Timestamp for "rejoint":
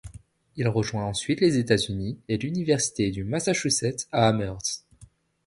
0.67-1.03